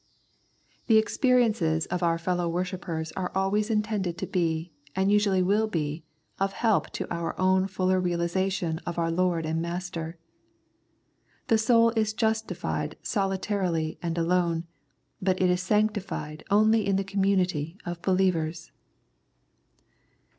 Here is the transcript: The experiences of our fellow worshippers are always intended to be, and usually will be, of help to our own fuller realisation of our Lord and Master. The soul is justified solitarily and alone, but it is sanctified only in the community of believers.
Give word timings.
The 0.87 0.97
experiences 0.97 1.85
of 1.85 2.01
our 2.01 2.17
fellow 2.17 2.49
worshippers 2.49 3.11
are 3.11 3.31
always 3.35 3.69
intended 3.69 4.17
to 4.17 4.25
be, 4.25 4.71
and 4.95 5.11
usually 5.11 5.43
will 5.43 5.67
be, 5.67 6.03
of 6.39 6.53
help 6.53 6.89
to 6.93 7.07
our 7.13 7.39
own 7.39 7.67
fuller 7.67 7.99
realisation 8.01 8.79
of 8.79 8.97
our 8.97 9.11
Lord 9.11 9.45
and 9.45 9.61
Master. 9.61 10.17
The 11.49 11.59
soul 11.59 11.91
is 11.91 12.13
justified 12.13 12.95
solitarily 13.03 13.99
and 14.01 14.17
alone, 14.17 14.63
but 15.21 15.39
it 15.39 15.51
is 15.51 15.61
sanctified 15.61 16.43
only 16.49 16.87
in 16.87 16.95
the 16.95 17.03
community 17.03 17.77
of 17.85 18.01
believers. 18.01 18.71